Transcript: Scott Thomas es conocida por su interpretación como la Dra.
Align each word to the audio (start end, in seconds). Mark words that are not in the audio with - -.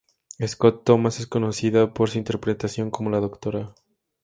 Scott 0.47 0.83
Thomas 0.83 1.19
es 1.19 1.27
conocida 1.27 1.93
por 1.93 2.09
su 2.09 2.17
interpretación 2.17 2.89
como 2.89 3.11
la 3.11 3.19
Dra. 3.19 3.75